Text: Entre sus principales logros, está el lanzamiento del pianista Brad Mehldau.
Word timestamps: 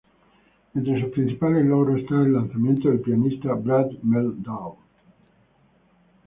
Entre 0.73 0.99
sus 0.99 1.11
principales 1.11 1.63
logros, 1.63 1.99
está 1.99 2.15
el 2.21 2.33
lanzamiento 2.33 2.89
del 2.89 3.01
pianista 3.01 3.53
Brad 3.53 3.85
Mehldau. 4.01 4.79